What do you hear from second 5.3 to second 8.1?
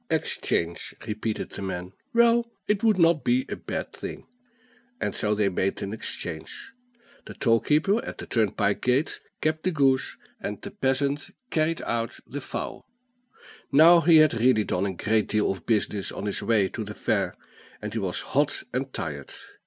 they made an exchange, the toll keeper